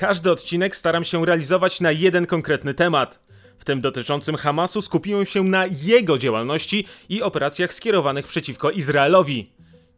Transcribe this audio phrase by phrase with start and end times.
[0.00, 3.20] Każdy odcinek staram się realizować na jeden konkretny temat.
[3.58, 9.50] W tym dotyczącym Hamasu skupiłem się na jego działalności i operacjach skierowanych przeciwko Izraelowi.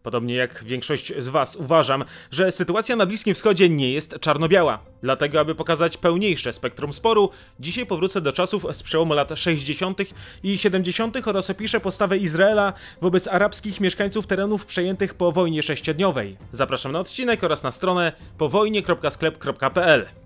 [0.03, 4.79] Podobnie jak większość z Was uważam, że sytuacja na Bliskim Wschodzie nie jest czarno-biała.
[5.03, 7.31] Dlatego, aby pokazać pełniejsze spektrum sporu,
[7.61, 9.99] dzisiaj powrócę do czasów z przełomu lat 60.
[10.43, 11.29] i 70.
[11.29, 16.37] oraz opiszę postawę Izraela wobec arabskich mieszkańców terenów przejętych po wojnie sześciodniowej.
[16.53, 20.22] Zapraszam na odcinek oraz na stronę powojnie.sklep.pl.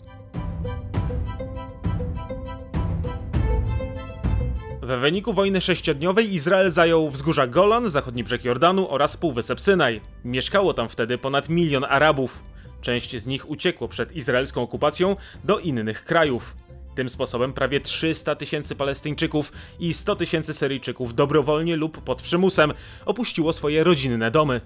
[4.87, 10.01] W wyniku wojny sześciodniowej Izrael zajął wzgórza Golan, zachodni brzeg Jordanu oraz półwysep Synaj.
[10.25, 12.43] Mieszkało tam wtedy ponad milion Arabów.
[12.81, 16.57] Część z nich uciekło przed izraelską okupacją do innych krajów.
[16.95, 22.73] Tym sposobem prawie 300 tysięcy Palestyńczyków i 100 tysięcy Syryjczyków dobrowolnie lub pod przymusem
[23.07, 24.61] opuściło swoje rodzinne domy.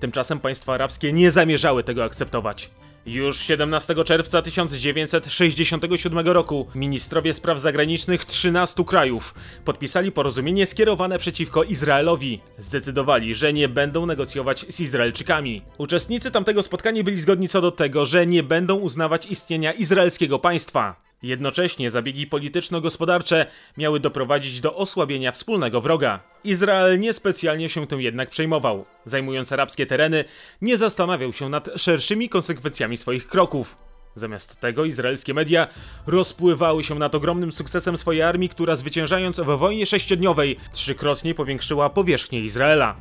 [0.00, 2.70] Tymczasem państwa arabskie nie zamierzały tego akceptować.
[3.08, 12.40] Już 17 czerwca 1967 roku ministrowie spraw zagranicznych 13 krajów podpisali porozumienie skierowane przeciwko Izraelowi.
[12.58, 15.62] Zdecydowali, że nie będą negocjować z Izraelczykami.
[15.78, 21.07] Uczestnicy tamtego spotkania byli zgodni co do tego, że nie będą uznawać istnienia izraelskiego państwa.
[21.22, 26.20] Jednocześnie zabiegi polityczno-gospodarcze miały doprowadzić do osłabienia wspólnego wroga.
[26.44, 28.84] Izrael niespecjalnie się tym jednak przejmował.
[29.04, 30.24] Zajmując arabskie tereny,
[30.62, 33.76] nie zastanawiał się nad szerszymi konsekwencjami swoich kroków.
[34.14, 35.66] Zamiast tego izraelskie media
[36.06, 42.40] rozpływały się nad ogromnym sukcesem swojej armii, która zwyciężając w wojnie sześciodniowej trzykrotnie powiększyła powierzchnię
[42.40, 42.96] Izraela.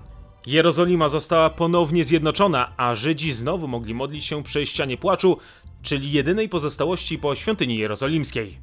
[0.47, 5.38] Jerozolima została ponownie zjednoczona, a Żydzi znowu mogli modlić się przy ścianie płaczu,
[5.81, 8.59] czyli jedynej pozostałości po świątyni jerozolimskiej.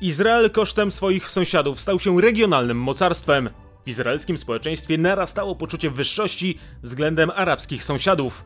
[0.00, 3.50] Izrael kosztem swoich sąsiadów stał się regionalnym mocarstwem.
[3.84, 8.44] W izraelskim społeczeństwie narastało poczucie wyższości względem arabskich sąsiadów.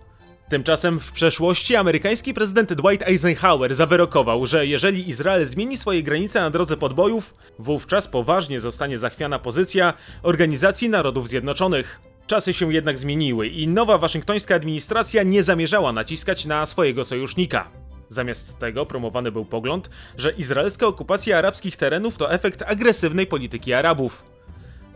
[0.48, 6.50] Tymczasem w przeszłości amerykański prezydent Dwight Eisenhower zawyrokował, że jeżeli Izrael zmieni swoje granice na
[6.50, 12.09] drodze podbojów, wówczas poważnie zostanie zachwiana pozycja Organizacji Narodów Zjednoczonych.
[12.30, 17.70] Czasy się jednak zmieniły i nowa waszyngtońska administracja nie zamierzała naciskać na swojego sojusznika.
[18.08, 24.24] Zamiast tego promowany był pogląd, że izraelska okupacja arabskich terenów to efekt agresywnej polityki Arabów.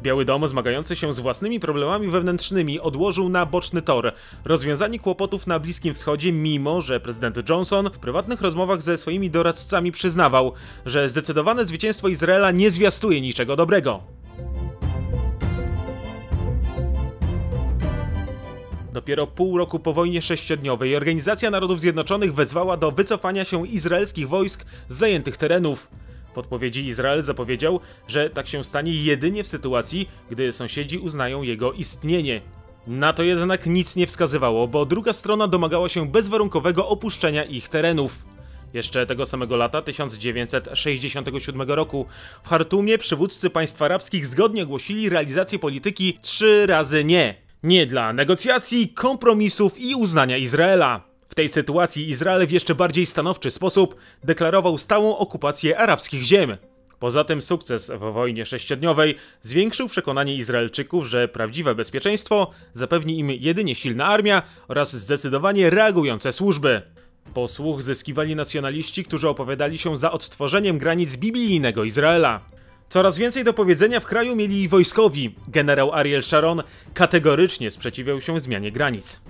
[0.02, 4.12] Biały Dom, zmagający się z własnymi problemami wewnętrznymi, odłożył na boczny tor
[4.44, 9.92] rozwiązanie kłopotów na Bliskim Wschodzie, mimo że prezydent Johnson w prywatnych rozmowach ze swoimi doradcami
[9.92, 10.52] przyznawał,
[10.86, 14.02] że zdecydowane zwycięstwo Izraela nie zwiastuje niczego dobrego.
[18.94, 24.64] Dopiero pół roku po wojnie sześciodniowej Organizacja Narodów Zjednoczonych wezwała do wycofania się izraelskich wojsk
[24.88, 25.88] z zajętych terenów.
[26.34, 31.72] W odpowiedzi Izrael zapowiedział, że tak się stanie jedynie w sytuacji, gdy sąsiedzi uznają jego
[31.72, 32.40] istnienie.
[32.86, 38.24] Na to jednak nic nie wskazywało, bo druga strona domagała się bezwarunkowego opuszczenia ich terenów.
[38.74, 42.06] Jeszcze tego samego lata, 1967 roku,
[42.44, 47.43] w Hartumie przywódcy państw arabskich zgodnie ogłosili realizację polityki trzy razy nie.
[47.64, 51.04] Nie dla negocjacji, kompromisów i uznania Izraela.
[51.28, 56.56] W tej sytuacji Izrael w jeszcze bardziej stanowczy sposób deklarował stałą okupację arabskich ziem.
[56.98, 63.74] Poza tym sukces w wojnie sześciodniowej zwiększył przekonanie Izraelczyków, że prawdziwe bezpieczeństwo zapewni im jedynie
[63.74, 66.82] silna armia oraz zdecydowanie reagujące służby.
[67.34, 72.40] Posłuch zyskiwali nacjonaliści, którzy opowiadali się za odtworzeniem granic biblijnego Izraela.
[72.88, 75.34] Coraz więcej do powiedzenia w kraju mieli wojskowi.
[75.48, 76.62] Generał Ariel Sharon
[76.94, 79.22] kategorycznie sprzeciwiał się zmianie granic.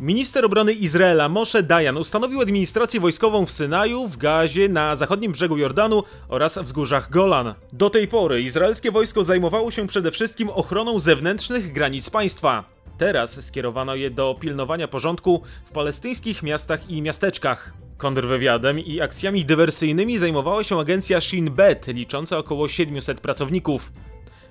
[0.00, 5.56] Minister obrony Izraela Moshe Dayan ustanowił administrację wojskową w Synaju, w Gazie, na zachodnim brzegu
[5.56, 7.54] Jordanu oraz wzgórzach Golan.
[7.72, 12.64] Do tej pory izraelskie wojsko zajmowało się przede wszystkim ochroną zewnętrznych granic państwa.
[12.98, 17.83] Teraz skierowano je do pilnowania porządku w palestyńskich miastach i miasteczkach.
[17.96, 23.92] Kontrwywiadem i akcjami dywersyjnymi zajmowała się agencja Shin Bet, licząca około 700 pracowników.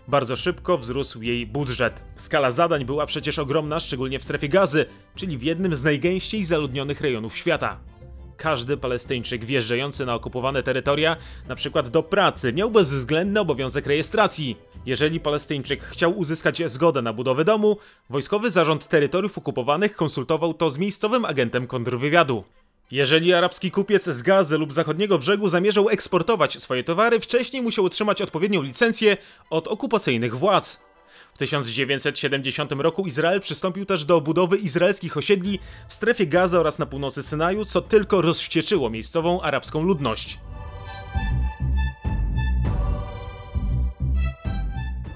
[0.08, 2.02] Bardzo szybko wzrósł jej budżet.
[2.16, 4.86] Skala zadań była przecież ogromna, szczególnie w strefie gazy,
[5.16, 7.80] czyli w jednym z najgęściej zaludnionych rejonów świata.
[8.38, 11.18] Każdy Palestyńczyk wjeżdżający na okupowane terytoria,
[11.48, 14.58] na przykład do pracy, miał bezwzględny obowiązek rejestracji.
[14.86, 17.78] Jeżeli Palestyńczyk chciał uzyskać zgodę na budowę domu,
[18.10, 22.44] wojskowy zarząd terytoriów okupowanych konsultował to z miejscowym agentem kontrwywiadu.
[22.94, 28.22] Jeżeli arabski kupiec z Gazy lub zachodniego brzegu zamierzał eksportować swoje towary, wcześniej musiał otrzymać
[28.22, 29.18] odpowiednią licencję
[29.50, 30.80] od okupacyjnych władz.
[31.34, 36.86] W 1970 roku Izrael przystąpił też do budowy izraelskich osiedli w strefie Gazy oraz na
[36.86, 40.40] północy Synaju, co tylko rozwścieczyło miejscową arabską ludność.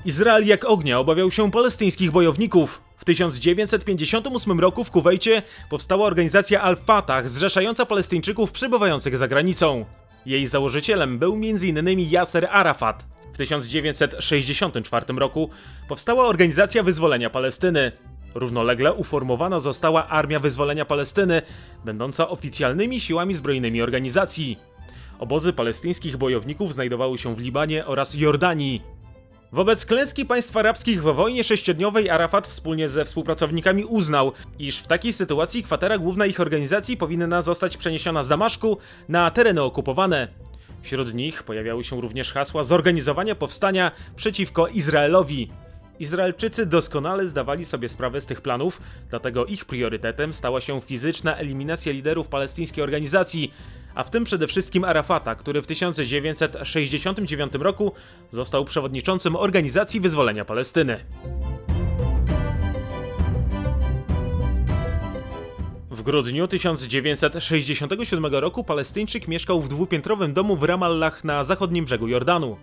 [0.06, 2.87] Izrael jak ognia obawiał się palestyńskich bojowników.
[3.08, 9.86] W 1958 roku w Kuwejcie powstała organizacja Al-Fatah zrzeszająca Palestyńczyków przebywających za granicą.
[10.26, 12.00] Jej założycielem był m.in.
[12.00, 13.06] Yasser Arafat.
[13.34, 15.50] W 1964 roku
[15.88, 17.92] powstała Organizacja Wyzwolenia Palestyny.
[18.36, 21.42] Równolegle uformowana została Armia Wyzwolenia Palestyny,
[21.86, 24.60] będąca oficjalnymi siłami zbrojnymi organizacji.
[25.20, 28.97] Obozy palestyńskich bojowników znajdowały się w Libanie oraz Jordanii.
[29.52, 35.14] Wobec klęski państw arabskich w wojnie sześciodniowej Arafat wspólnie ze współpracownikami uznał, iż w takiej
[35.14, 38.78] sytuacji kwatera główna ich organizacji powinna zostać przeniesiona z Damaszku
[39.10, 40.28] na tereny okupowane.
[40.82, 45.50] Wśród nich pojawiały się również hasła zorganizowania powstania przeciwko Izraelowi.
[46.00, 51.92] Izraelczycy doskonale zdawali sobie sprawę z tych planów, dlatego ich priorytetem stała się fizyczna eliminacja
[51.92, 53.54] liderów palestyńskiej organizacji,
[53.96, 57.92] a w tym przede wszystkim Arafata, który w 1969 roku
[58.32, 61.00] został przewodniczącym Organizacji Wyzwolenia Palestyny.
[65.92, 72.58] W grudniu 1967 roku Palestyńczyk mieszkał w dwupiętrowym domu w Ramallah na zachodnim brzegu Jordanu.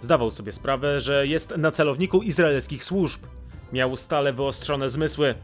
[0.00, 3.20] Zdawał sobie sprawę, że jest na celowniku izraelskich służb.
[3.72, 5.34] Miał stale wyostrzone zmysły.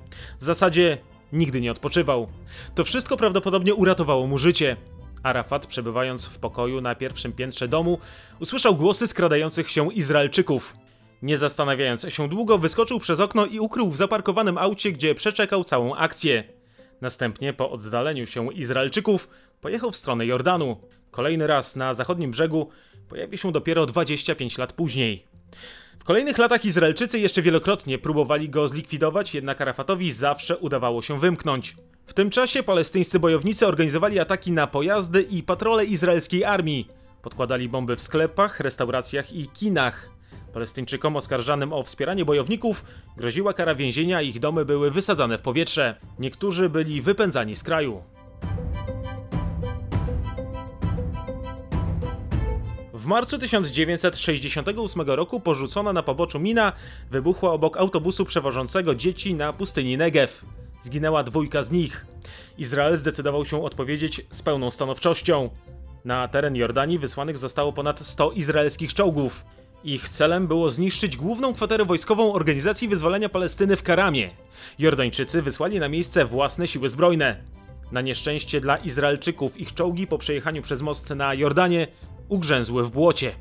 [0.41, 0.99] W zasadzie
[1.33, 2.29] nigdy nie odpoczywał.
[2.75, 4.77] To wszystko prawdopodobnie uratowało mu życie.
[5.23, 7.99] Arafat, przebywając w pokoju na pierwszym piętrze domu,
[8.41, 10.77] usłyszał głosy skradających się Izraelczyków.
[11.23, 15.95] Nie zastanawiając się długo, wyskoczył przez okno i ukrył w zaparkowanym aucie, gdzie przeczekał całą
[15.95, 16.45] akcję.
[17.01, 19.29] Następnie, po oddaleniu się Izraelczyków,
[19.61, 20.77] pojechał w stronę Jordanu.
[21.11, 22.69] Kolejny raz na zachodnim brzegu
[23.09, 25.25] pojawi się dopiero 25 lat później.
[25.99, 31.77] W kolejnych latach Izraelczycy jeszcze wielokrotnie próbowali go zlikwidować, jednak Arafatowi zawsze udawało się wymknąć.
[32.07, 36.89] W tym czasie palestyńscy bojownicy organizowali ataki na pojazdy i patrole izraelskiej armii.
[37.23, 40.11] Podkładali bomby w sklepach, restauracjach i kinach.
[40.53, 42.85] Palestyńczykom oskarżanym o wspieranie bojowników
[43.17, 46.01] groziła kara więzienia, ich domy były wysadzane w powietrze.
[46.19, 48.03] Niektórzy byli wypędzani z kraju.
[53.07, 56.73] W marcu 1968 roku porzucona na poboczu mina
[57.11, 60.33] wybuchła obok autobusu przewożącego dzieci na pustyni Negev.
[60.83, 62.07] Zginęła dwójka z nich.
[62.59, 65.51] Izrael zdecydował się odpowiedzieć z pełną stanowczością.
[66.05, 69.45] Na teren Jordanii wysłanych zostało ponad 100 izraelskich czołgów.
[69.85, 74.31] Ich celem było zniszczyć główną kwaterę wojskową Organizacji Wyzwolenia Palestyny w Karamie.
[74.79, 77.37] Jordańczycy wysłali na miejsce własne siły zbrojne.
[77.93, 81.87] Na nieszczęście dla Izraelczyków ich czołgi po przejechaniu przez most na Jordanie
[82.29, 83.35] ugrzęzły w błocie.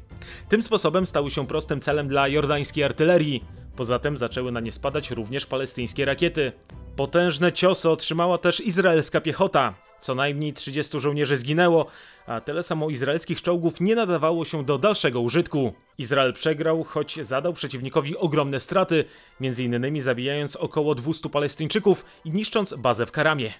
[0.50, 3.44] Tym sposobem stały się prostym celem dla jordańskiej artylerii.
[3.76, 6.52] Poza tym zaczęły na nie spadać również palestyńskie rakiety.
[6.96, 9.74] Potężne ciosy otrzymała też izraelska piechota.
[10.00, 11.86] Co najmniej 30 żołnierzy zginęło,
[12.28, 15.74] a tyle samo izraelskich czołgów nie nadawało się do dalszego użytku.
[15.98, 19.06] Izrael przegrał, choć zadał przeciwnikowi ogromne straty,
[19.42, 20.02] m.in.
[20.02, 23.54] zabijając około 200 Palestyńczyków i niszcząc bazę w Karamie.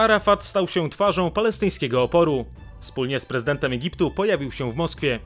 [0.00, 2.44] Arafat stał się twarzą palestyńskiego oporu.
[2.78, 5.20] Wspólnie z prezydentem Egiptu pojawił się w Moskwie.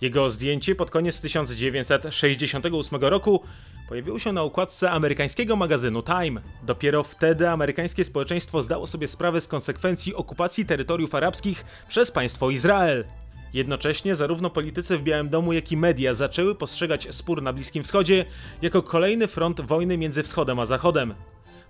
[0.00, 3.42] Jego zdjęcie pod koniec 1968 roku
[3.88, 6.40] pojawiło się na układce amerykańskiego magazynu Time.
[6.62, 13.04] Dopiero wtedy amerykańskie społeczeństwo zdało sobie sprawę z konsekwencji okupacji terytoriów arabskich przez państwo Izrael.
[13.52, 18.24] Jednocześnie zarówno politycy w Białym Domu, jak i media zaczęły postrzegać spór na Bliskim Wschodzie
[18.62, 21.14] jako kolejny front wojny między Wschodem a Zachodem.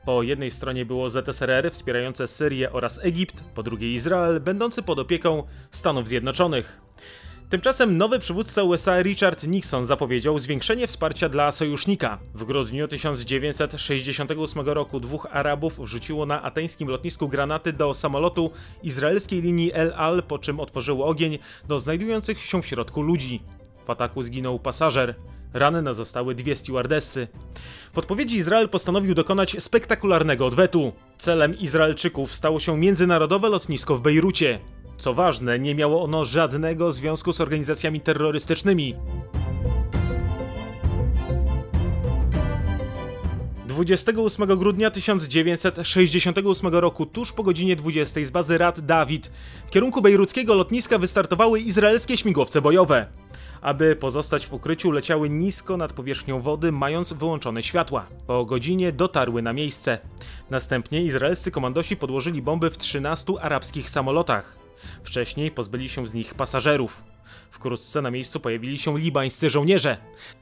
[0.05, 5.43] Po jednej stronie było ZSRR wspierające Syrię oraz Egipt, po drugiej Izrael, będący pod opieką
[5.71, 6.81] Stanów Zjednoczonych.
[7.51, 12.19] Tymczasem nowy przywódca USA Richard Nixon zapowiedział zwiększenie wsparcia dla sojusznika.
[12.35, 18.51] W grudniu 1968 roku dwóch Arabów wrzuciło na ateńskim lotnisku granaty do samolotu
[18.83, 21.39] izraelskiej linii El Al, po czym otworzyło ogień
[21.69, 23.43] do znajdujących się w środku ludzi.
[23.87, 25.15] W ataku zginął pasażer.
[25.55, 27.29] Ranne zostały dwie stewardessy.
[27.93, 30.93] W odpowiedzi Izrael postanowił dokonać spektakularnego odwetu.
[31.19, 34.61] Celem Izraelczyków stało się międzynarodowe lotnisko w Bejrucie.
[34.97, 38.95] Co ważne, nie miało ono żadnego związku z organizacjami terrorystycznymi.
[43.79, 49.31] 28 grudnia 1968 roku, tuż po godzinie 20 z bazy Rad Dawid,
[49.67, 53.07] w kierunku bejruckiego lotniska wystartowały izraelskie śmigłowce bojowe.
[53.61, 58.07] Aby pozostać w ukryciu, leciały nisko nad powierzchnią wody, mając wyłączone światła.
[58.27, 59.99] Po godzinie dotarły na miejsce.
[60.51, 64.59] Następnie izraelscy komandosi podłożyli bomby w 13 arabskich samolotach.
[65.03, 67.03] Wcześniej pozbyli się z nich pasażerów.
[67.51, 69.97] Wkrótce na miejscu pojawili się libańscy żołnierze.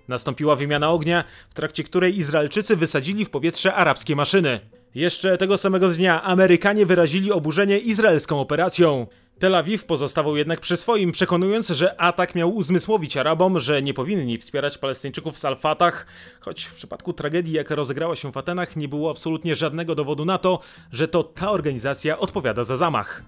[0.09, 4.61] Nastąpiła wymiana ognia, w trakcie której Izraelczycy wysadzili w powietrze arabskie maszyny.
[4.95, 9.07] Jeszcze tego samego dnia Amerykanie wyrazili oburzenie izraelską operacją.
[9.39, 14.39] Tel Awiw pozostawał jednak przy swoim, przekonując, że atak miał uzmysłowić Arabom, że nie powinni
[14.39, 16.07] wspierać Palestyńczyków z Al-Fatah,
[16.41, 20.39] choć w przypadku tragedii, jaka rozegrała się w Atenach, nie było absolutnie żadnego dowodu na
[20.39, 20.61] to,
[20.93, 23.23] że to ta organizacja odpowiada za zamach.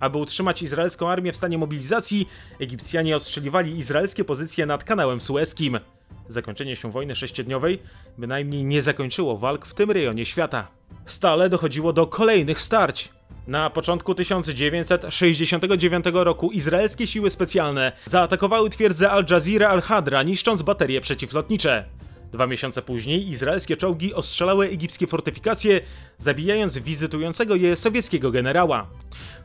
[0.00, 2.28] Aby utrzymać izraelską armię w stanie mobilizacji,
[2.60, 5.80] Egipcjanie ostrzeliwali izraelskie pozycje nad kanałem sueskim.
[6.28, 7.78] Zakończenie się wojny sześciodniowej
[8.18, 10.68] bynajmniej nie zakończyło walk w tym rejonie świata.
[11.06, 13.08] Stale dochodziło do kolejnych starć.
[13.46, 21.84] Na początku 1969 roku izraelskie siły specjalne zaatakowały twierdzę Al Jazeera al-Hadra, niszcząc baterie przeciwlotnicze.
[22.32, 25.80] Dwa miesiące później izraelskie czołgi ostrzelały egipskie fortyfikacje,
[26.18, 28.86] zabijając wizytującego je sowieckiego generała.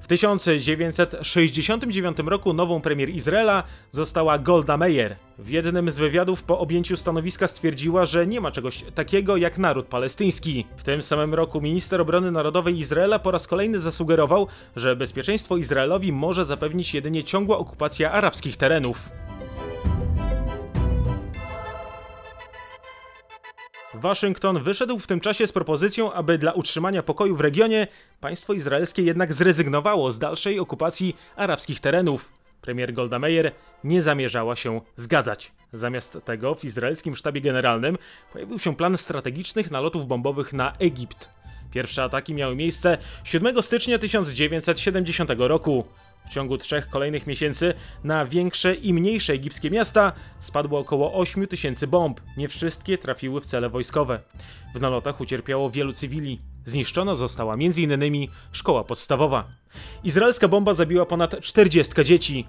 [0.02, 5.16] W 1969 roku nową premier Izraela została Golda Meir.
[5.38, 9.86] W jednym z wywiadów po objęciu stanowiska stwierdziła, że nie ma czegoś takiego jak naród
[9.86, 10.66] palestyński.
[10.78, 16.12] W tym samym roku minister obrony narodowej Izraela po raz kolejny zasugerował, że bezpieczeństwo Izraelowi
[16.12, 19.10] może zapewnić jedynie ciągła okupacja arabskich terenów.
[24.00, 27.88] Waszyngton wyszedł w tym czasie z propozycją, aby dla utrzymania pokoju w regionie
[28.22, 32.32] państwo izraelskie jednak zrezygnowało z dalszej okupacji arabskich terenów.
[32.62, 33.52] Premier Golda Meir
[33.84, 35.52] nie zamierzała się zgadzać.
[35.74, 37.98] Zamiast tego w izraelskim sztabie generalnym
[38.34, 41.30] pojawił się plan strategicznych nalotów bombowych na Egipt.
[41.72, 45.86] Pierwsze ataki miały miejsce 7 stycznia 1970 roku.
[46.26, 51.88] W ciągu trzech kolejnych miesięcy na większe i mniejsze egipskie miasta spadło około 8 tysięcy
[51.88, 52.22] bomb.
[52.38, 54.20] Nie wszystkie trafiły w cele wojskowe.
[54.76, 56.42] W nalotach ucierpiało wielu cywili.
[56.66, 58.28] Zniszczona została m.in.
[58.52, 59.48] szkoła podstawowa.
[60.04, 62.46] Izraelska bomba zabiła ponad 40 dzieci.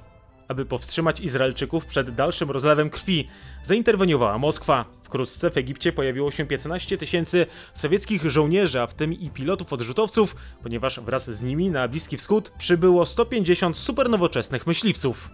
[0.48, 3.28] Aby powstrzymać Izraelczyków przed dalszym rozlewem krwi,
[3.62, 4.84] zainterweniowała Moskwa.
[5.02, 10.36] Wkrótce w Egipcie pojawiło się 15 tysięcy sowieckich żołnierzy, a w tym i pilotów odrzutowców,
[10.62, 15.30] ponieważ wraz z nimi na Bliski Wschód przybyło 150 supernowoczesnych myśliwców.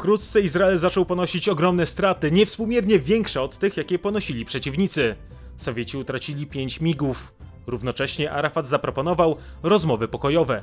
[0.00, 5.16] Wkrótce Izrael zaczął ponosić ogromne straty, niewspółmiernie większe od tych, jakie ponosili przeciwnicy.
[5.56, 7.32] Sowieci utracili 5 migów.
[7.70, 10.62] Równocześnie Arafat zaproponował rozmowy pokojowe.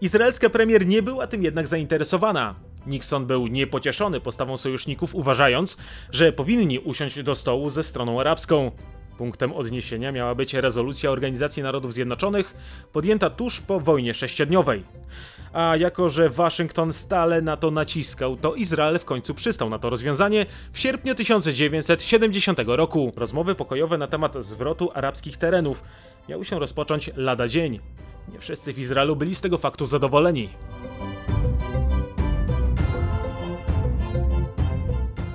[0.00, 2.54] Izraelska premier nie była tym jednak zainteresowana.
[2.86, 5.76] Nixon był niepocieszony postawą sojuszników, uważając,
[6.12, 8.70] że powinni usiąść do stołu ze stroną arabską.
[9.18, 12.54] Punktem odniesienia miała być rezolucja Organizacji Narodów Zjednoczonych,
[12.92, 14.84] podjęta tuż po wojnie sześciodniowej.
[15.52, 19.90] A jako, że Waszyngton stale na to naciskał, to Izrael w końcu przystał na to
[19.90, 23.12] rozwiązanie w sierpniu 1970 roku.
[23.16, 25.82] Rozmowy pokojowe na temat zwrotu arabskich terenów
[26.28, 27.80] miały się rozpocząć lada dzień.
[28.32, 30.48] Nie wszyscy w Izraelu byli z tego faktu zadowoleni.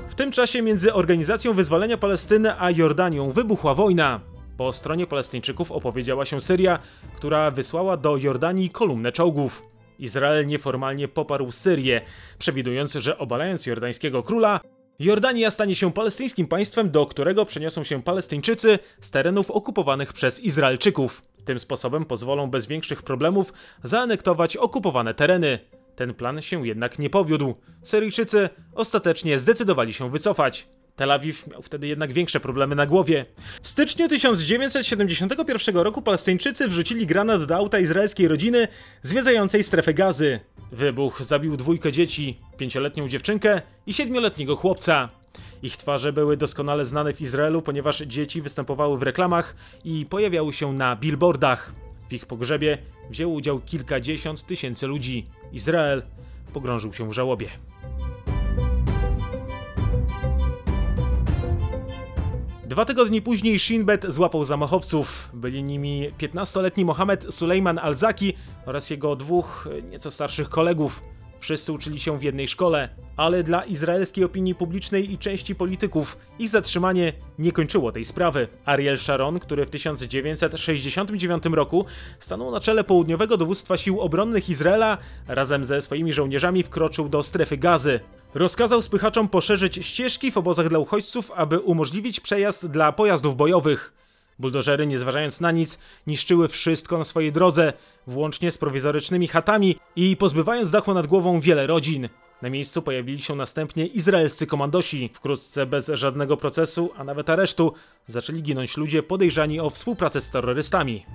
[0.09, 4.19] W tym czasie między Organizacją Wyzwolenia Palestyny a Jordanią wybuchła wojna.
[4.57, 6.79] Po stronie Palestyńczyków opowiedziała się Syria,
[7.15, 9.63] która wysłała do Jordanii kolumnę czołgów.
[9.99, 12.01] Izrael nieformalnie poparł Syrię,
[12.39, 14.59] przewidując, że obalając jordańskiego króla,
[15.03, 21.23] Jordania stanie się palestyńskim państwem, do którego przeniosą się Palestyńczycy z terenów okupowanych przez Izraelczyków.
[21.45, 25.59] Tym sposobem pozwolą bez większych problemów zaanektować okupowane tereny.
[25.95, 27.55] Ten plan się jednak nie powiódł.
[27.81, 30.67] Syryjczycy ostatecznie zdecydowali się wycofać.
[30.95, 33.25] Tel Awiw miał wtedy jednak większe problemy na głowie.
[33.61, 38.67] W styczniu 1971 roku Palestyńczycy wrzucili granat do auta izraelskiej rodziny
[39.03, 40.39] zwiedzającej strefę gazy.
[40.71, 45.09] Wybuch zabił dwójkę dzieci, pięcioletnią dziewczynkę i siedmioletniego chłopca.
[45.63, 50.73] Ich twarze były doskonale znane w Izraelu, ponieważ dzieci występowały w reklamach i pojawiały się
[50.73, 51.73] na billboardach.
[52.09, 52.77] W ich pogrzebie
[53.09, 55.25] wzięło udział kilkadziesiąt tysięcy ludzi.
[55.51, 56.03] Izrael
[56.53, 57.49] pogrążył się w żałobie.
[62.73, 65.29] Dwa tygodnie później Shinbet złapał zamachowców.
[65.33, 68.33] Byli nimi 15-letni Mohamed Sulejman Al-Zaki
[68.65, 71.03] oraz jego dwóch nieco starszych kolegów.
[71.39, 76.49] Wszyscy uczyli się w jednej szkole, ale dla izraelskiej opinii publicznej i części polityków ich
[76.49, 78.47] zatrzymanie nie kończyło tej sprawy.
[78.65, 81.85] Ariel Sharon, który w 1969 roku
[82.19, 87.57] stanął na czele południowego dowództwa sił obronnych Izraela, razem ze swoimi żołnierzami wkroczył do strefy
[87.57, 87.99] gazy.
[88.33, 93.93] Rozkazał spychaczom poszerzyć ścieżki w obozach dla uchodźców, aby umożliwić przejazd dla pojazdów bojowych.
[94.39, 97.73] Buldożery, nie zważając na nic, niszczyły wszystko na swojej drodze,
[98.07, 102.09] włącznie z prowizorycznymi chatami i pozbywając dachu nad głową wiele rodzin.
[102.41, 105.09] Na miejscu pojawili się następnie izraelscy komandosi.
[105.13, 107.73] Wkrótce, bez żadnego procesu, a nawet aresztu,
[108.07, 111.05] zaczęli ginąć ludzie podejrzani o współpracę z terrorystami.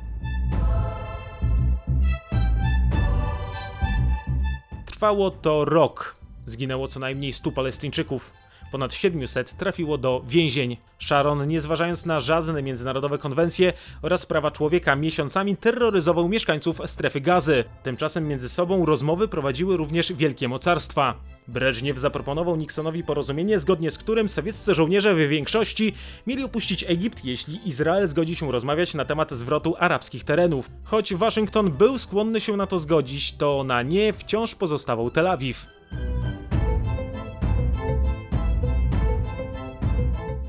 [4.87, 6.18] Trwało to rok.
[6.49, 8.33] Zginęło co najmniej 100 Palestyńczyków.
[8.73, 10.77] ponad 700 trafiło do więzień.
[10.99, 17.65] Sharon, nie zważając na żadne międzynarodowe konwencje oraz prawa człowieka, miesiącami terroryzował mieszkańców strefy gazy.
[17.83, 21.15] Tymczasem między sobą rozmowy prowadziły również wielkie mocarstwa.
[21.49, 25.93] Breżniew zaproponował Nixonowi porozumienie, zgodnie z którym sowieccy żołnierze w większości
[26.27, 30.71] mieli opuścić Egipt, jeśli Izrael zgodzi się rozmawiać na temat zwrotu arabskich terenów.
[30.85, 35.78] Choć Waszyngton był skłonny się na to zgodzić, to na nie wciąż pozostawał Tel Awiw.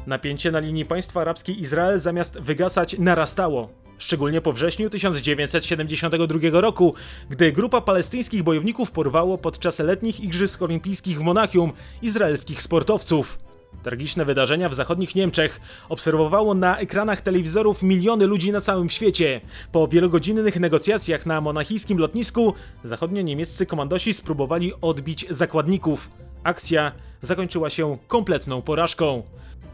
[0.07, 3.69] Napięcie na linii państwa arabskiej Izrael zamiast wygasać narastało.
[3.97, 6.93] Szczególnie po wrześniu 1972 roku,
[7.29, 13.48] gdy grupa palestyńskich bojowników porwało podczas letnich Igrzysk Olimpijskich w Monachium izraelskich sportowców.
[13.83, 19.41] Tragiczne wydarzenia w zachodnich Niemczech obserwowało na ekranach telewizorów miliony ludzi na całym świecie.
[19.71, 26.09] Po wielogodzinnych negocjacjach na monachijskim lotnisku zachodnio-niemieccy komandosi spróbowali odbić zakładników.
[26.43, 26.91] Akcja
[27.21, 29.23] zakończyła się kompletną porażką.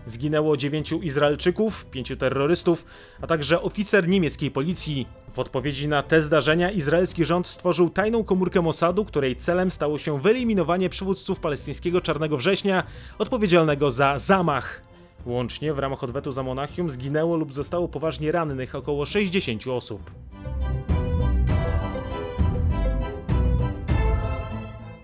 [0.06, 2.86] Zginęło dziewięciu Izraelczyków, pięciu terrorystów,
[3.22, 5.08] a także oficer niemieckiej policji.
[5.34, 10.22] W odpowiedzi na te zdarzenia izraelski rząd stworzył tajną komórkę Mossadu, której celem stało się
[10.22, 12.84] wyeliminowanie przywódców palestyńskiego Czarnego Września
[13.20, 14.82] odpowiedzialnego za zamach.
[15.26, 20.12] Łącznie w ramach odwetu za Monachium zginęło lub zostało poważnie rannych około 60 osób.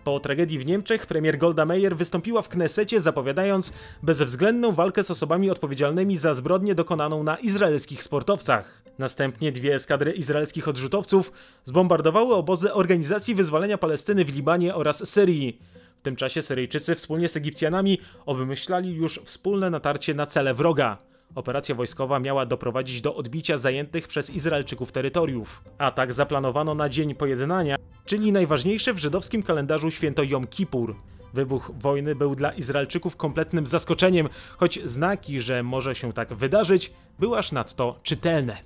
[0.03, 5.49] Po tragedii w Niemczech premier Golda Meir wystąpiła w Knesecie zapowiadając bezwzględną walkę z osobami
[5.49, 8.83] odpowiedzialnymi za zbrodnię dokonaną na izraelskich sportowcach.
[8.99, 11.31] Następnie dwie eskadry izraelskich odrzutowców
[11.65, 15.59] zbombardowały obozy Organizacji Wyzwolenia Palestyny w Libanie oraz Syrii.
[15.99, 21.10] W tym czasie Syryjczycy wspólnie z Egipcjanami obmyślali już wspólne natarcie na cele wroga.
[21.35, 25.63] Operacja wojskowa miała doprowadzić do odbicia zajętych przez Izraelczyków terytoriów.
[25.77, 30.95] Atak zaplanowano na dzień pojednania, czyli najważniejsze w żydowskim kalendarzu święto Jom Kippur.
[31.33, 37.37] Wybuch wojny był dla Izraelczyków kompletnym zaskoczeniem, choć znaki, że może się tak wydarzyć, były
[37.37, 38.57] aż nadto czytelne.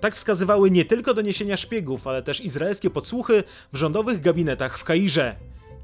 [0.00, 5.36] Tak wskazywały nie tylko doniesienia szpiegów, ale też izraelskie podsłuchy w rządowych gabinetach w Kairze.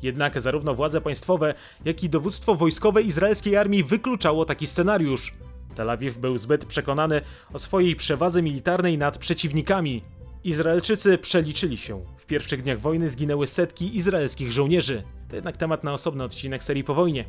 [0.03, 1.55] Jednak zarówno władze państwowe,
[1.85, 5.33] jak i dowództwo wojskowe izraelskiej armii wykluczało taki scenariusz.
[5.75, 7.21] Tel Awiw był zbyt przekonany
[7.53, 10.03] o swojej przewadze militarnej nad przeciwnikami.
[10.45, 12.05] Izraelczycy przeliczyli się.
[12.17, 15.03] W pierwszych dniach wojny zginęły setki izraelskich żołnierzy.
[15.29, 17.25] To jednak temat na osobny odcinek serii po wojnie.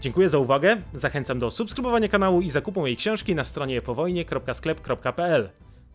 [0.00, 5.50] Dziękuję za uwagę, zachęcam do subskrybowania kanału i zakupu mojej książki na stronie powojnie.sklep.pl.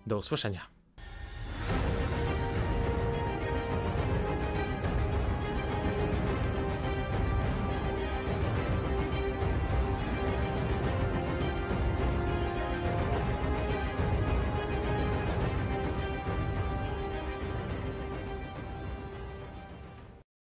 [0.07, 0.76] Do usłyszenia.